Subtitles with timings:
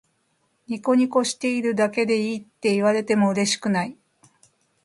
[0.65, 3.95] ニコニコしているだけでいいって言われてもうれしくない